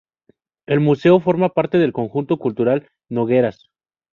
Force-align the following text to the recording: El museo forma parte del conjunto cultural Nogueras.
El 0.65 0.79
museo 0.79 1.19
forma 1.19 1.49
parte 1.49 1.77
del 1.77 1.93
conjunto 1.93 2.37
cultural 2.39 2.89
Nogueras. 3.07 3.69